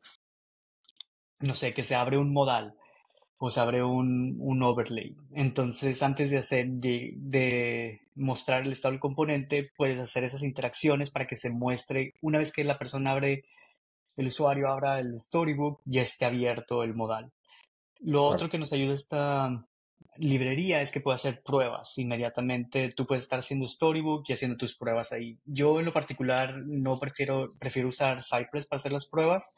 [1.40, 2.74] no sé, que se abre un modal
[3.38, 5.16] o se abre un, un overlay.
[5.32, 11.10] Entonces, antes de hacer, de, de, mostrar el estado del componente, puedes hacer esas interacciones
[11.10, 13.44] para que se muestre, una vez que la persona abre,
[14.16, 17.32] el usuario abra el storybook, ya esté abierto el modal.
[18.00, 18.34] Lo Claro.
[18.34, 19.66] otro que nos ayuda esta
[20.20, 22.90] librería es que puede hacer pruebas inmediatamente.
[22.90, 25.38] Tú puedes estar haciendo Storybook y haciendo tus pruebas ahí.
[25.44, 29.54] Yo en lo particular no prefiero, prefiero usar Cypress para hacer las pruebas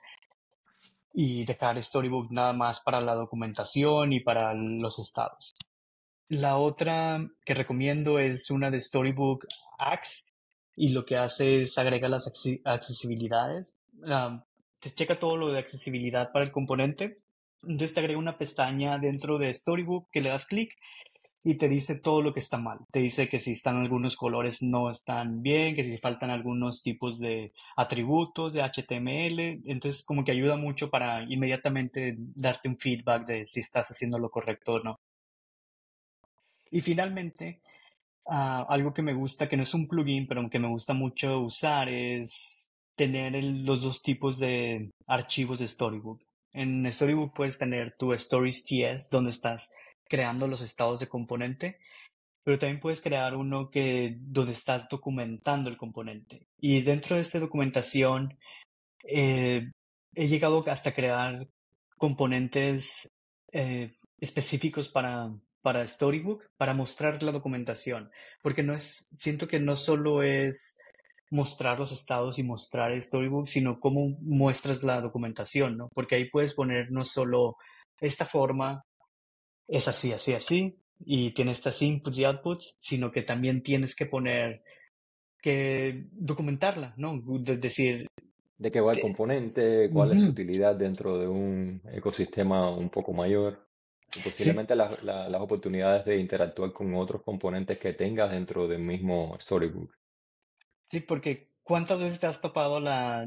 [1.13, 5.57] y dejar Storybook nada más para la documentación y para los estados.
[6.29, 9.47] La otra que recomiendo es una de Storybook
[9.79, 10.33] Axe
[10.77, 12.33] y lo que hace es agrega las
[12.65, 13.77] accesibilidades.
[13.93, 14.43] Um,
[14.81, 17.19] te checa todo lo de accesibilidad para el componente
[17.63, 20.75] entonces te agrega una pestaña dentro de Storybook que le das clic
[21.45, 22.79] y te dice todo lo que está mal.
[22.93, 27.19] Te dice que si están algunos colores no están bien, que si faltan algunos tipos
[27.19, 29.63] de atributos de HTML.
[29.67, 34.31] Entonces como que ayuda mucho para inmediatamente darte un feedback de si estás haciendo lo
[34.31, 35.01] correcto o no.
[36.71, 37.61] Y finalmente,
[38.27, 41.41] uh, algo que me gusta, que no es un plugin, pero que me gusta mucho
[41.41, 46.23] usar es tener los dos tipos de archivos de Storybook.
[46.53, 49.73] En Storybook puedes tener tu Stories TS, donde estás
[50.09, 51.79] creando los estados de componente,
[52.45, 56.47] pero también puedes crear uno que, donde estás documentando el componente.
[56.59, 58.39] Y dentro de esta documentación,
[59.05, 59.71] eh,
[60.15, 61.49] he llegado hasta crear
[61.97, 63.11] componentes
[63.53, 68.11] eh, específicos para, para Storybook, para mostrar la documentación,
[68.43, 70.79] porque no es, siento que no solo es
[71.33, 75.89] mostrar los estados y mostrar el storybook, sino cómo muestras la documentación, ¿no?
[75.95, 77.57] Porque ahí puedes poner no solo
[78.01, 78.85] esta forma
[79.67, 84.05] es así, así, así, y tiene estas inputs y outputs, sino que también tienes que
[84.05, 84.63] poner
[85.41, 87.23] que documentarla, ¿no?
[87.47, 88.07] Es decir...
[88.59, 89.89] ¿De qué va el componente?
[89.91, 90.17] ¿Cuál uh -huh.
[90.17, 93.67] es su utilidad dentro de un ecosistema un poco mayor?
[94.15, 94.79] Y posiblemente sí.
[95.03, 99.91] las oportunidades de interactuar con otros componentes que tengas dentro del mismo storybook.
[100.93, 103.27] Sí, porque ¿cuántas veces te has topado la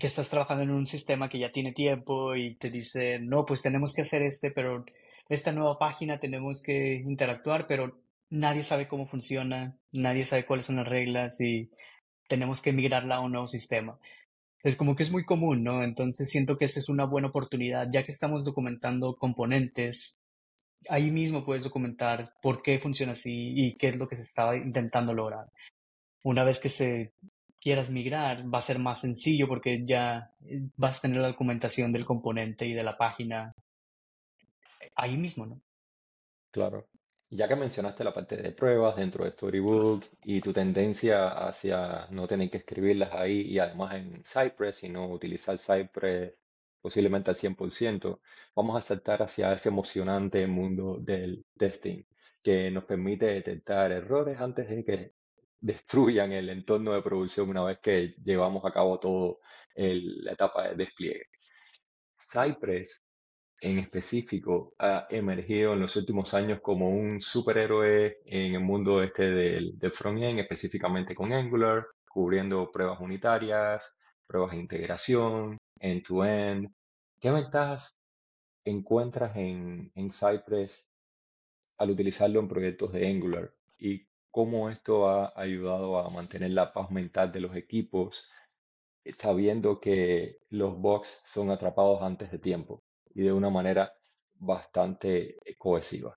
[0.00, 3.60] que estás trabajando en un sistema que ya tiene tiempo y te dice, no, pues
[3.60, 4.86] tenemos que hacer este, pero
[5.28, 10.76] esta nueva página tenemos que interactuar, pero nadie sabe cómo funciona, nadie sabe cuáles son
[10.76, 11.70] las reglas y
[12.26, 13.98] tenemos que migrarla a un nuevo sistema.
[14.62, 15.84] Es como que es muy común, ¿no?
[15.84, 20.20] Entonces siento que esta es una buena oportunidad, ya que estamos documentando componentes,
[20.88, 24.56] ahí mismo puedes documentar por qué funciona así y qué es lo que se estaba
[24.56, 25.48] intentando lograr
[26.22, 27.12] una vez que se
[27.60, 30.32] quieras migrar, va a ser más sencillo porque ya
[30.76, 33.54] vas a tener la documentación del componente y de la página
[34.94, 35.60] ahí mismo, ¿no?
[36.50, 36.88] Claro.
[37.30, 42.26] Ya que mencionaste la parte de pruebas dentro de Storybook y tu tendencia hacia no
[42.26, 46.32] tener que escribirlas ahí y además en Cypress, sino utilizar Cypress
[46.80, 48.20] posiblemente al 100%,
[48.54, 52.02] vamos a saltar hacia ese emocionante mundo del testing
[52.42, 55.12] que nos permite detectar errores antes de que
[55.60, 59.40] destruyan el entorno de producción una vez que llevamos a cabo todo
[59.74, 61.26] el, la etapa de despliegue.
[62.14, 63.04] Cypress
[63.60, 69.30] en específico ha emergido en los últimos años como un superhéroe en el mundo este
[69.30, 76.68] del, del frontend, específicamente con Angular, cubriendo pruebas unitarias, pruebas de integración, end-to-end.
[77.20, 78.00] ¿Qué ventajas
[78.64, 80.88] encuentras en, en Cypress
[81.78, 83.52] al utilizarlo en proyectos de Angular?
[83.78, 84.07] ¿Y
[84.38, 88.30] cómo esto ha ayudado a mantener la paz mental de los equipos,
[89.18, 93.92] sabiendo que los bugs son atrapados antes de tiempo y de una manera
[94.38, 96.16] bastante cohesiva.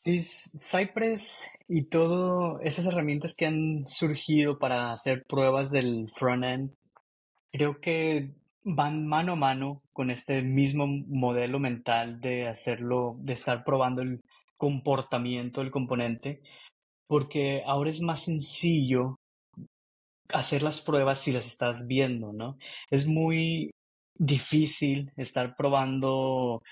[0.00, 6.74] Sí, Cypress y todas esas herramientas que han surgido para hacer pruebas del frontend,
[7.50, 13.64] creo que van mano a mano con este mismo modelo mental de hacerlo, de estar
[13.64, 14.20] probando el
[14.58, 16.42] comportamiento del componente,
[17.08, 19.16] porque ahora es más sencillo
[20.32, 22.58] hacer las pruebas si las estás viendo, ¿no?
[22.90, 23.70] Es muy
[24.18, 26.62] difícil estar probando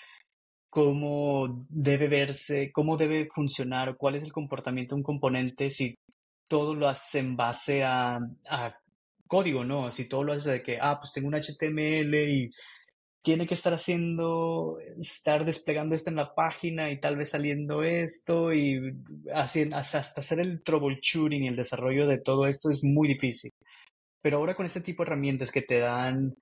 [0.70, 5.94] cómo debe verse, cómo debe funcionar, cuál es el comportamiento de un componente si
[6.48, 8.18] todo lo haces en base a,
[9.26, 9.90] código, ¿no?
[9.90, 12.50] Si todo lo haces de que, ah, pues tengo un HTML y
[13.26, 18.52] tiene que estar haciendo, estar desplegando esto en la página y tal vez saliendo esto
[18.52, 18.94] y
[19.34, 23.50] haciendo, hasta hacer el troubleshooting y el desarrollo de todo esto es muy difícil.
[24.22, 26.36] Pero ahora con este tipo de herramientas que te dan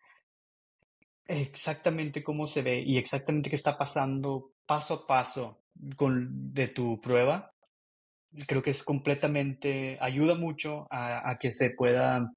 [1.26, 5.62] exactamente cómo se ve y exactamente qué está pasando paso a paso
[5.96, 7.50] con, de tu prueba,
[8.46, 12.30] creo que es completamente, ayuda mucho a, que se pueda,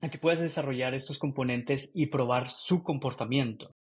[0.00, 3.74] a que puedas desarrollar estos componentes y probar su comportamiento.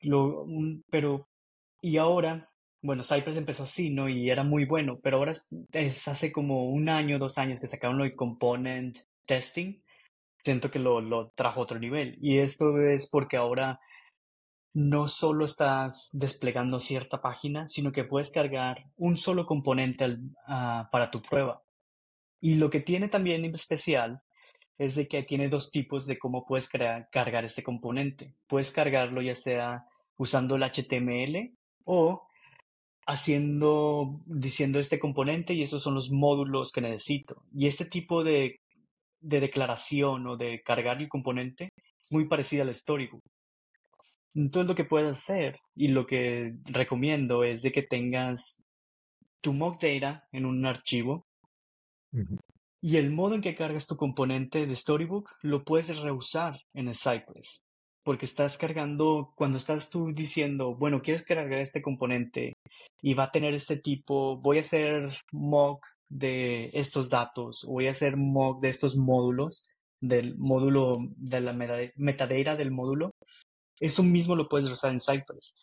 [0.00, 0.46] Lo,
[0.90, 1.28] pero,
[1.82, 2.50] y ahora,
[2.82, 4.08] bueno, Cypress empezó así, ¿no?
[4.08, 5.34] Y era muy bueno, pero ahora
[5.72, 9.82] es, hace como un año, dos años que sacaron lo de component testing.
[10.42, 12.16] Siento que lo, lo trajo a otro nivel.
[12.20, 13.80] Y esto es porque ahora
[14.72, 21.10] no solo estás desplegando cierta página, sino que puedes cargar un solo componente ah, para
[21.10, 21.62] tu prueba.
[22.40, 24.22] Y lo que tiene también especial
[24.80, 28.34] es de que tiene dos tipos de cómo puedes cargar este componente.
[28.46, 29.84] Puedes cargarlo ya sea
[30.16, 31.52] usando el HTML
[31.84, 32.26] o
[33.06, 37.44] haciendo, diciendo este componente y estos son los módulos que necesito.
[37.52, 38.62] Y este tipo de,
[39.20, 43.22] de declaración o de cargar el componente es muy parecido al Storybook.
[44.34, 48.62] Entonces lo que puedes hacer y lo que recomiendo es de que tengas
[49.42, 51.26] tu mock data en un archivo
[52.82, 57.60] y el modo en que cargas tu componente de Storybook lo puedes reusar en el.
[58.02, 62.54] Porque estás cargando, cuando estás tú diciendo, bueno, quieres cargar este componente
[63.02, 67.90] y va a tener este tipo, voy a hacer mock de estos datos, voy a
[67.90, 69.68] hacer mock de estos módulos,
[70.00, 73.10] del módulo, de la metadata del módulo,
[73.78, 75.54] eso mismo lo puedes usar en Cypress.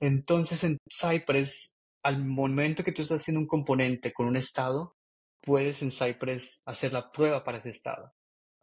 [0.00, 1.70] Entonces en Cypress,
[2.02, 4.94] al momento que tú estás haciendo un componente con un estado,
[5.40, 8.12] puedes en Cypress hacer la prueba para ese estado.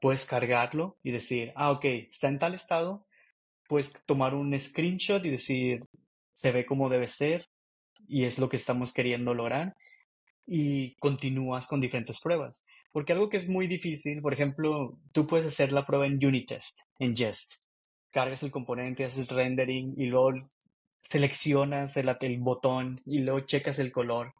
[0.01, 3.07] Puedes cargarlo y decir, ah, ok, está en tal estado.
[3.67, 5.83] Puedes tomar un screenshot y decir,
[6.35, 7.45] se ve como debe ser
[8.07, 9.75] y es lo que estamos queriendo lograr.
[10.45, 12.63] Y continúas con diferentes pruebas.
[12.91, 16.79] Porque algo que es muy difícil, por ejemplo, tú puedes hacer la prueba en Unitest,
[16.99, 17.65] en Jest
[18.15, 20.31] cargas el componente, haces rendering y luego
[21.01, 24.33] seleccionas el, el botón y luego checas el color.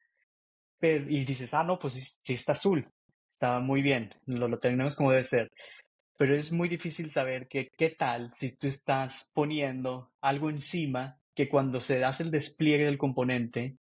[0.86, 2.88] Pero, y dices, ah, no, pues sí, está azul.
[3.32, 5.50] Está muy bien, lo, lo tenemos como debe ser.
[6.16, 11.50] Pero es muy difícil saber que, qué tal si tú estás poniendo algo encima que
[11.50, 13.78] cuando se hace el despliegue del componente,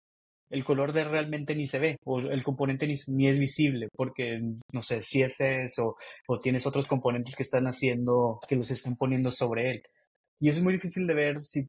[0.48, 4.40] el color de realmente ni se ve o el componente ni, ni es visible porque,
[4.72, 8.96] no sé, si es eso o tienes otros componentes que están haciendo, que los están
[8.96, 9.82] poniendo sobre él.
[10.40, 11.66] Y eso es muy difícil de ver si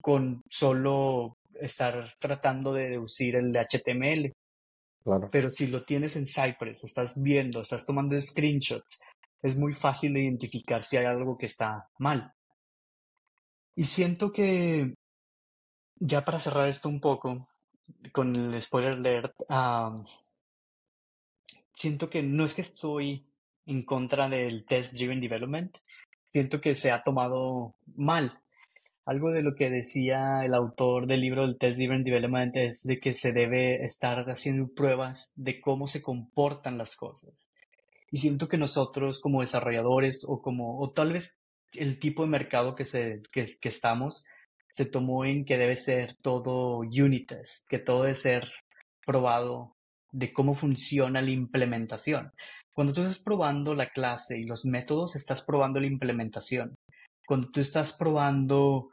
[0.00, 4.32] con solo estar tratando de deducir el HTML.
[5.30, 9.00] Pero si lo tienes en Cypress, estás viendo, estás tomando screenshots,
[9.42, 12.32] es muy fácil de identificar si hay algo que está mal.
[13.76, 14.94] Y siento que,
[15.96, 17.46] ya para cerrar esto un poco,
[18.12, 19.34] con el spoiler alert,
[21.72, 23.26] siento que no es que estoy
[23.66, 25.78] en contra del test driven development,
[26.32, 28.40] siento que se ha tomado mal.
[29.06, 32.98] Algo de lo que decía el autor del libro del Test Driven Development es de
[32.98, 37.48] que se debe estar haciendo pruebas de cómo se comportan las cosas.
[38.10, 41.36] Y siento que nosotros como desarrolladores o como, o tal vez
[41.74, 44.24] el tipo de mercado que, se, que, que estamos,
[44.70, 48.44] se tomó en que debe ser todo unit test, que todo debe ser
[49.06, 49.76] probado
[50.10, 52.32] de cómo funciona la implementación.
[52.74, 56.74] Cuando tú estás probando la clase y los métodos, estás probando la implementación.
[57.26, 58.90] Cuando tú estás probando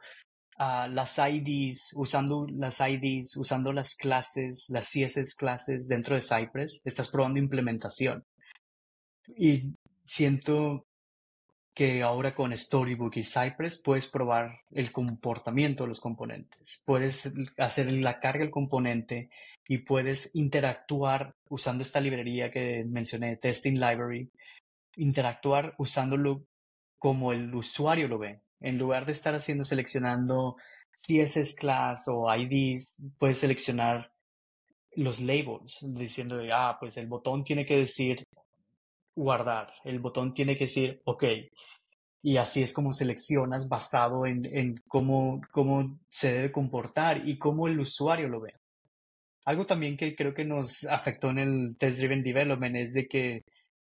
[0.58, 6.80] uh, las IDs, usando las IDs, usando las clases, las CSS clases dentro de Cypress,
[6.84, 8.24] estás probando implementación.
[9.36, 10.86] Y siento
[11.74, 16.82] que ahora con Storybook y Cypress puedes probar el comportamiento de los componentes.
[16.86, 19.28] Puedes hacer la carga del componente
[19.66, 24.30] y puedes interactuar usando esta librería que mencioné, Testing Library,
[24.96, 26.44] interactuar usándolo
[27.04, 28.40] como el usuario lo ve.
[28.60, 30.56] En lugar de estar haciendo, seleccionando
[31.06, 34.10] CSS class o IDs, puedes seleccionar
[34.96, 38.24] los labels, diciendo, ah, pues el botón tiene que decir
[39.14, 41.24] guardar, el botón tiene que decir, ok,
[42.22, 47.68] y así es como seleccionas basado en, en cómo, cómo se debe comportar y cómo
[47.68, 48.54] el usuario lo ve.
[49.44, 53.42] Algo también que creo que nos afectó en el Test Driven Development es de que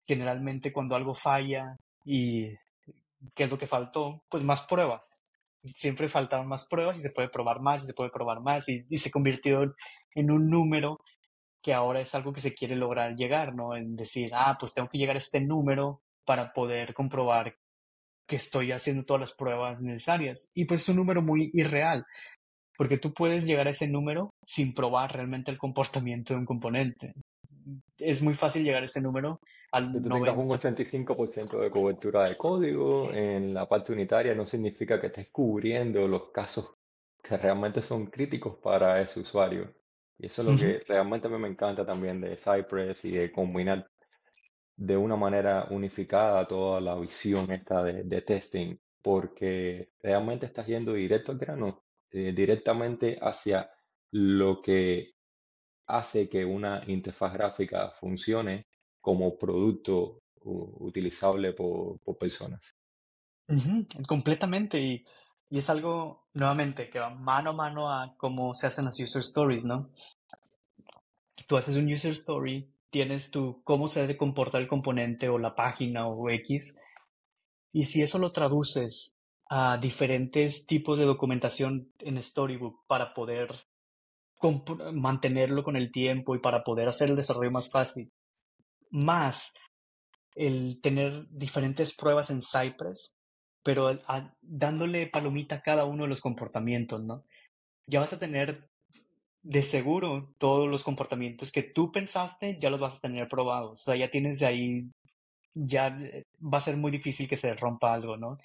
[0.07, 2.47] generalmente cuando algo falla y
[3.35, 5.21] qué es lo que faltó, pues más pruebas.
[5.75, 8.85] Siempre faltaban más pruebas y se puede probar más y se puede probar más y,
[8.89, 9.73] y se convirtió
[10.13, 10.99] en un número
[11.61, 13.75] que ahora es algo que se quiere lograr llegar, ¿no?
[13.75, 17.55] En decir, ah, pues tengo que llegar a este número para poder comprobar
[18.27, 20.49] que estoy haciendo todas las pruebas necesarias.
[20.53, 22.05] Y pues es un número muy irreal,
[22.77, 27.13] porque tú puedes llegar a ese número sin probar realmente el comportamiento de un componente.
[27.97, 29.39] Es muy fácil llegar a ese número
[29.73, 30.69] al Que tú tengas un 90.
[30.69, 36.31] 85% de cobertura de código en la parte unitaria no significa que estés cubriendo los
[36.31, 36.75] casos
[37.23, 39.73] que realmente son críticos para ese usuario.
[40.19, 43.89] Y eso es lo que realmente me encanta también de Cypress y de combinar
[44.75, 50.93] de una manera unificada toda la visión esta de, de testing, porque realmente estás yendo
[50.93, 53.71] directo al grano, eh, directamente hacia
[54.11, 55.15] lo que
[55.87, 58.67] hace que una interfaz gráfica funcione
[59.03, 62.73] como producto utilizable por, por personas.
[63.49, 64.79] ujú, completamente.
[64.79, 65.03] Y,
[65.49, 69.21] y es algo, nuevamente, que va mano a mano a cómo se hacen las user
[69.21, 69.89] stories, ¿no?
[71.47, 75.53] Tú haces un user story, tienes tu cómo se debe comportar el componente o la
[75.53, 76.77] página o X,
[77.73, 79.17] y si eso lo traduces
[79.49, 83.49] a diferentes tipos de documentación en Storybook para poder
[84.93, 88.11] mantenerlo con el tiempo y para poder hacer el desarrollo más fácil,
[88.93, 89.53] más
[90.35, 93.13] el tener diferentes pruebas en Cypress,
[93.63, 93.99] pero
[94.41, 97.23] dándole palomita a cada uno de los comportamientos, ¿no?
[97.89, 98.69] Ya vas a tener
[99.43, 103.81] de seguro todos los comportamientos que tú pensaste, ya los vas a tener probados.
[103.81, 104.91] O sea, ya tienes de ahí,
[105.53, 108.37] ya eh, va a ser muy difícil que se rompa algo, ¿no?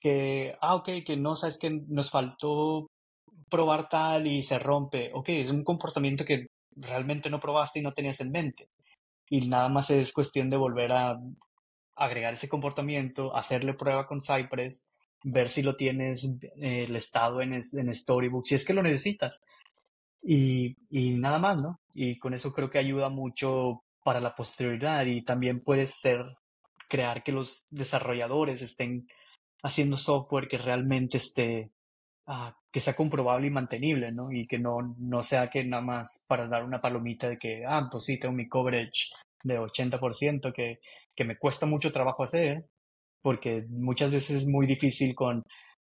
[0.00, 2.86] Que, ah, ok, que no sabes que nos faltó
[3.50, 5.10] probar tal y se rompe.
[5.14, 8.68] Ok, es un comportamiento que realmente no probaste y no tenías en mente.
[9.30, 11.20] Y nada más es cuestión de volver a
[11.96, 14.86] agregar ese comportamiento, hacerle prueba con Cypress,
[15.24, 19.40] ver si lo tienes eh, el estado en, en Storybook, si es que lo necesitas.
[20.22, 21.80] Y, y nada más, ¿no?
[21.94, 26.36] Y con eso creo que ayuda mucho para la posterioridad y también puede ser
[26.88, 29.06] crear que los desarrolladores estén
[29.62, 31.70] haciendo software que realmente esté,
[32.28, 34.30] ah, que sea comprobable y mantenible, ¿no?
[34.32, 37.88] Y que no, no sea que nada más para dar una palomita de que, ah,
[37.90, 39.10] pues sí, tengo mi coverage
[39.42, 40.80] de 80% que,
[41.16, 42.66] que me cuesta mucho trabajo hacer,
[43.22, 45.44] porque muchas veces es muy difícil con,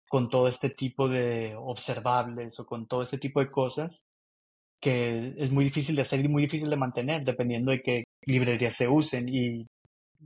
[0.09, 4.05] con todo este tipo de observables o con todo este tipo de cosas
[4.82, 8.75] que es muy difícil de hacer y muy difícil de mantener dependiendo de qué librerías
[8.75, 9.67] se usen y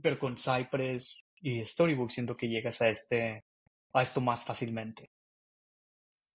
[0.02, 3.42] pero con Cypress y Storybook siento que llegas a este
[3.92, 5.08] a esto más fácilmente.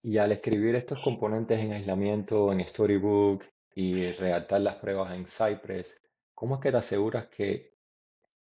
[0.04, 3.44] Y al escribir estos componentes en aislamiento en Storybook
[3.76, 6.02] y redactar las pruebas en Cypress,
[6.34, 7.76] ¿cómo es que te aseguras que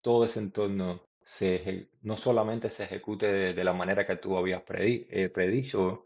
[0.01, 5.29] todo ese entorno se, no solamente se ejecute de, la manera que tú habías eh,
[5.29, 6.05] predicho,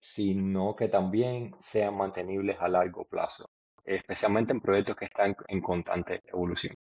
[0.00, 3.50] sino que también sean mantenibles a largo plazo,
[3.84, 6.74] especialmente en proyectos que están en constante evolución.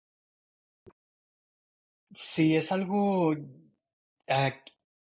[2.14, 3.36] Sí, es algo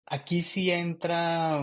[0.06, 1.62] aquí sí entra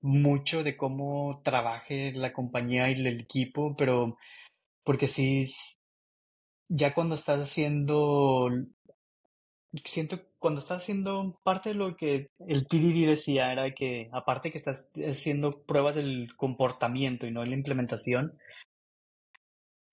[0.00, 4.16] mucho de cómo trabaje la compañía y el equipo, pero
[4.84, 5.50] porque sí
[6.68, 8.48] ya cuando estás haciendo
[9.84, 14.58] siento cuando estás haciendo parte de lo que el TDD decía era que aparte que
[14.58, 18.38] estás haciendo pruebas del comportamiento y no de la implementación,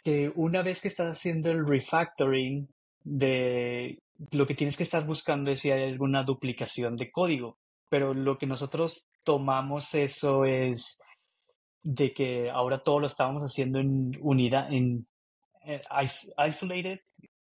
[0.03, 2.69] que una vez que estás haciendo el refactoring
[3.03, 3.99] de
[4.31, 7.57] lo que tienes que estar buscando es si hay alguna duplicación de código.
[7.89, 10.97] Pero lo que nosotros tomamos eso es
[11.83, 15.05] de que ahora todo lo estábamos haciendo en unidad, en
[15.65, 17.01] eh, is- isolated,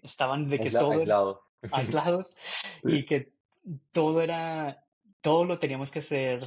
[0.03, 1.41] estaban de que Aisla- todo era aislado.
[1.73, 2.35] aislados
[2.85, 3.33] y que
[3.91, 4.85] todo era,
[5.23, 6.45] todo lo teníamos que hacer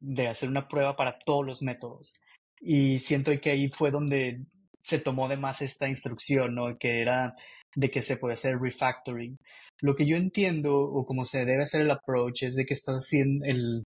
[0.00, 2.14] de hacer una prueba para todos los métodos.
[2.60, 4.40] Y siento que ahí fue donde
[4.82, 6.78] se tomó de más esta instrucción, ¿no?
[6.78, 7.34] Que era
[7.74, 9.36] de que se puede hacer refactoring.
[9.80, 12.96] Lo que yo entiendo o como se debe hacer el approach es de que estás
[12.96, 13.82] haciendo el,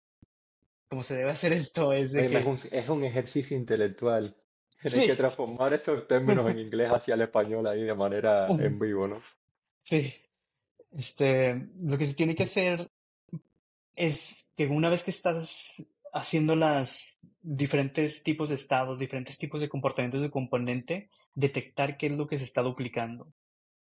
[0.89, 4.37] como se debe hacer esto es de Oye, es un, es un ejercicio intelectual.
[4.81, 9.09] Tienes que transformar esos términos en inglés hacia el español ahí de manera en vivo,
[9.09, 9.21] ¿no?
[9.83, 10.13] sí,
[10.97, 12.91] este, lo que se tiene que hacer
[13.95, 15.83] es que una vez que estás
[16.13, 22.17] haciendo las diferentes tipos de estados, diferentes tipos de comportamientos de componente, detectar qué es
[22.17, 23.29] lo que se está duplicando.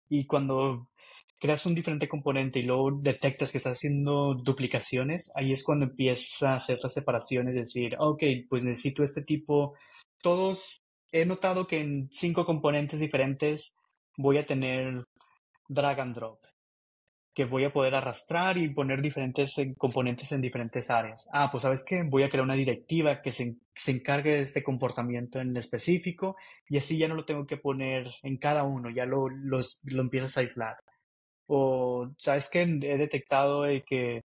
[0.08, 0.88] Y cuando
[1.44, 6.54] creas un diferente componente y luego detectas que estás haciendo duplicaciones, ahí es cuando empieza
[6.54, 9.74] a hacer las separaciones, decir, ok, pues necesito este tipo.
[10.22, 10.80] Todos,
[11.12, 13.76] he notado que en cinco componentes diferentes
[14.16, 15.04] voy a tener
[15.68, 16.38] drag and drop
[17.34, 21.28] que voy a poder arrastrar y poner diferentes eh, componentes en diferentes áreas.
[21.30, 24.62] Ah, pues sabes qué, voy a crear una directiva que se, se, encargue de este
[24.62, 26.36] comportamiento en específico
[26.70, 30.00] y así ya no lo tengo que poner en cada uno, ya lo, los, lo
[30.00, 30.76] empiezas a aislar.
[31.46, 34.22] O sabes que he detectado que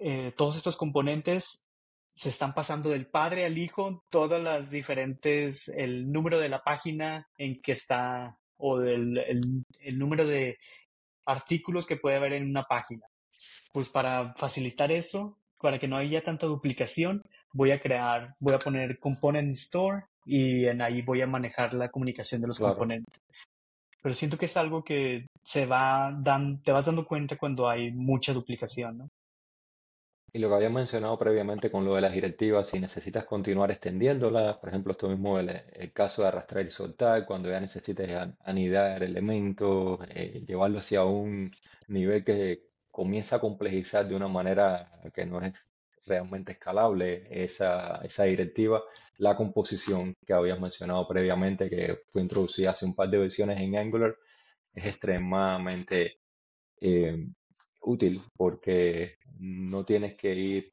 [0.00, 1.66] eh, todos estos componentes
[2.14, 7.28] se están pasando del padre al hijo, todas las diferentes, el número de la página
[7.38, 10.58] en que está o del el, el número de
[11.24, 13.06] artículos que puede haber en una página.
[13.72, 18.58] Pues para facilitar eso, para que no haya tanta duplicación, voy a crear, voy a
[18.58, 22.74] poner component store y en ahí voy a manejar la comunicación de los Claro.
[22.74, 23.20] componentes.
[24.02, 27.92] Pero siento que es algo que se va dan, te vas dando cuenta cuando hay
[27.92, 29.08] mucha duplicación, ¿no?
[30.34, 34.56] Y lo que había mencionado previamente con lo de las directivas, si necesitas continuar extendiéndolas,
[34.58, 38.36] por ejemplo, esto mismo el, el caso de arrastrar y soltar, cuando ya necesites an-
[38.40, 41.50] anidar elementos, eh, llevarlo hacia un
[41.88, 45.68] nivel que comienza a complejizar de una manera que no es
[46.06, 48.82] realmente escalable esa, esa directiva,
[49.18, 53.76] la composición que habías mencionado previamente, que fue introducida hace un par de versiones en
[53.76, 54.16] Angular,
[54.74, 56.18] es extremadamente
[56.80, 57.26] eh,
[57.82, 60.72] útil porque no tienes que ir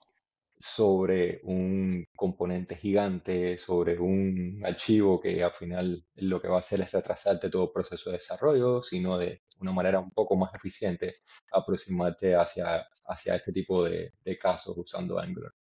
[0.60, 6.82] sobre un componente gigante, sobre un archivo que al final lo que va a hacer
[6.82, 11.16] es retrasarte todo el proceso de desarrollo, sino de una manera un poco más eficiente
[11.52, 15.52] aproximarte hacia, hacia este tipo de, casos usando Angular.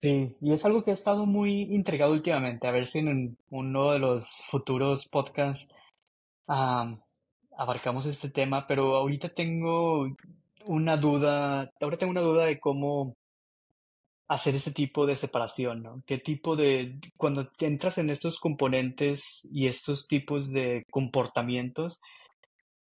[0.00, 3.92] Sí, y es algo que he estado muy intrigado últimamente, a ver si en uno
[3.92, 5.72] de los futuros podcasts
[6.46, 7.00] am,
[7.56, 10.08] abarcamos este tema, pero ahorita tengo
[10.66, 13.14] una duda, ahora tengo una duda de cómo
[14.32, 16.02] hacer este tipo de separación, ¿no?
[16.06, 22.00] ¿Qué tipo de, cuando entras en estos componentes y estos tipos de comportamientos,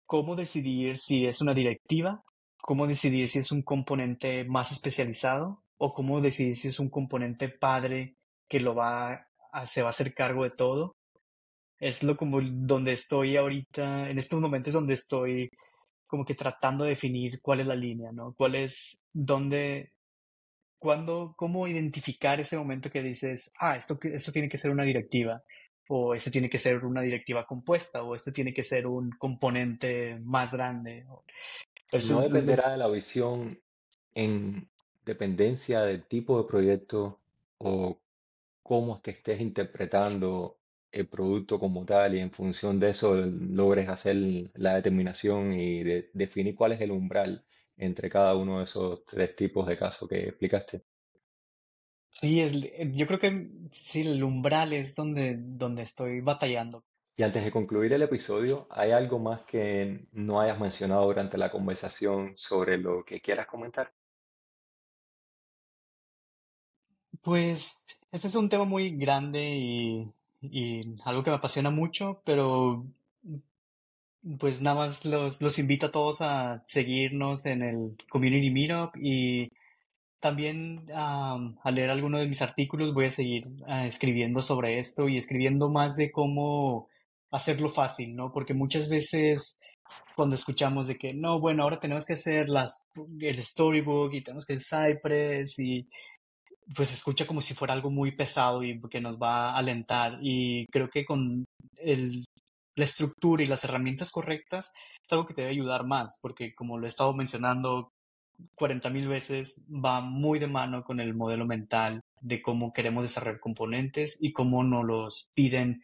[0.05, 2.23] cómo decidir si es una directiva,
[2.61, 7.49] cómo decidir si es un componente más especializado o cómo decidir si es un componente
[7.49, 8.15] padre
[8.47, 9.27] que lo va
[9.67, 10.95] se va a hacer cargo de todo?
[11.79, 15.49] Es lo como donde estoy ahorita, en estos momentos donde estoy
[16.07, 18.33] como que tratando de definir cuál es la línea, ¿no?
[18.37, 19.91] ¿Cuál es, dónde,
[20.85, 25.43] cuándo, cómo identificar ese momento que dices, ah, esto, esto tiene que ser una directiva,
[25.89, 30.19] o esto tiene que ser una directiva compuesta, o esto tiene que ser un componente
[30.23, 31.05] más grande.
[31.91, 33.59] Eso no dependerá de la visión
[34.13, 34.69] en
[35.03, 37.19] dependencia del tipo de proyecto
[37.57, 37.99] o
[38.61, 40.59] cómo que estés interpretando
[40.91, 44.15] el producto como tal y en función de eso logres hacer
[44.53, 47.43] la determinación y de- definir cuál es el umbral
[47.77, 50.83] entre cada uno de esos tres tipos de casos que explicaste.
[52.09, 52.53] sí, es,
[52.93, 56.83] yo creo que sí, el umbral es donde, donde estoy batallando.
[57.17, 61.51] Y antes de concluir el episodio, ¿hay algo más que no hayas mencionado durante la
[61.51, 63.93] conversación sobre lo que quieras comentar?
[67.21, 72.85] Pues este es un tema muy grande y, y algo que me apasiona mucho, pero
[74.39, 79.49] pues nada más los, los invito a todos a seguirnos en el Community Meetup y
[80.19, 82.93] también am, a leer alguno de mis artículos.
[82.93, 86.89] Voy a seguir ah, escribiendo sobre esto y escribiendo más de cómo
[87.31, 88.31] hacerlo fácil, ¿no?
[88.31, 89.59] Porque muchas veces
[90.15, 92.87] cuando escuchamos de que no, bueno, ahora tenemos que hacer las,
[93.19, 95.87] el storybook y tenemos que hacer Cypress y
[96.75, 100.17] pues escucha como si fuera algo muy pesado y que nos va a alentar.
[100.21, 101.45] Y creo que con
[101.77, 102.25] el,
[102.75, 104.71] la estructura y las herramientas correctas
[105.03, 107.89] es algo que te debe ayudar más, porque como lo he estado mencionando
[108.55, 113.39] 40 mil veces, va muy de mano con el modelo mental de cómo queremos desarrollar
[113.39, 115.81] componentes y cómo nos los piden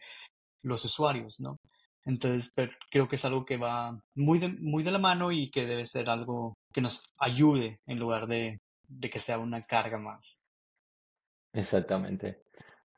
[0.62, 1.56] los usuarios, ¿no?
[2.04, 5.50] Entonces, pero creo que es algo que va muy de, muy de la mano y
[5.50, 9.98] que debe ser algo que nos ayude en lugar de, de que sea una carga
[9.98, 10.40] más.
[11.52, 12.41] Exactamente.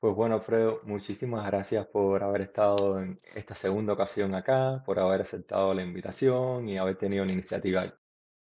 [0.05, 5.23] Pues bueno, Alfredo, muchísimas gracias por haber estado en esta segunda ocasión acá, por haber
[5.23, 7.87] aceptado la invitación y haber tenido la iniciativa.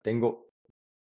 [0.01, 0.49] Tengo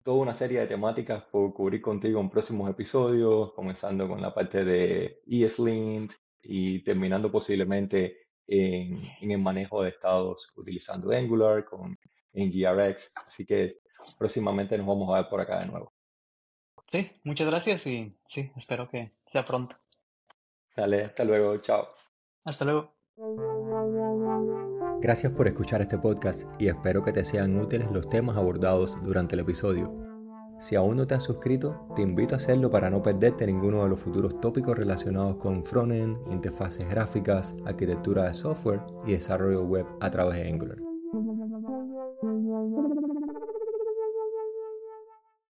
[0.03, 4.63] toda una serie de temáticas por cubrir contigo en próximos episodios, comenzando con la parte
[4.63, 11.99] de ESLint y terminando posiblemente en, en el manejo de estados utilizando Angular con
[12.35, 13.11] en GRX.
[13.27, 13.79] Así que
[14.19, 15.95] próximamente nos vamos a ver por acá de nuevo.
[16.91, 19.82] Sí, muchas gracias y sí, espero que sea pronto.
[20.75, 21.89] Sale, hasta luego, chao.
[22.45, 22.95] Hasta luego.
[25.01, 29.35] Gracias por escuchar este podcast y espero que te sean útiles los temas abordados durante
[29.35, 29.93] el episodio.
[30.61, 33.91] Si aún no te has suscrito, te invito a hacerlo para no perderte ninguno de
[33.91, 40.11] los futuros tópicos relacionados con frontend, interfaces gráficas, arquitectura de software y desarrollo web a
[40.11, 40.92] través de Angular.